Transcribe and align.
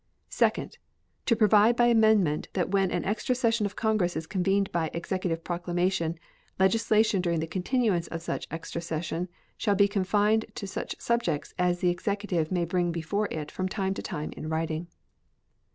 Second. 0.31 0.79
To 1.27 1.35
provide 1.35 1.75
by 1.75 1.85
amendment 1.85 2.47
that 2.53 2.71
when 2.71 2.89
an 2.89 3.05
extra 3.05 3.35
session 3.35 3.67
of 3.67 3.75
Congress 3.75 4.15
is 4.15 4.25
convened 4.25 4.71
by 4.71 4.89
Executive 4.95 5.43
proclamation 5.43 6.17
legislation 6.57 7.21
during 7.21 7.39
the 7.39 7.45
continuance 7.45 8.07
of 8.07 8.23
such 8.23 8.47
extra 8.49 8.81
session 8.81 9.27
shall 9.59 9.75
be 9.75 9.87
confined 9.87 10.45
to 10.55 10.65
such 10.65 10.95
subjects 10.99 11.53
as 11.59 11.81
the 11.81 11.89
Executive 11.91 12.51
may 12.51 12.65
bring 12.65 12.91
before 12.91 13.27
it 13.29 13.51
from 13.51 13.69
time 13.69 13.93
to 13.93 14.01
time 14.01 14.31
in 14.35 14.49
writing. 14.49 14.87